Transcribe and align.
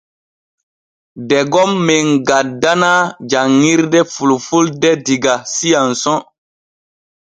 Degon 1.29 1.71
men 1.87 2.07
gaddanaa 2.27 2.99
janŋirde 3.29 3.99
fulfulde 4.15 4.91
diga 5.05 5.35
S'ANSON. 5.53 6.19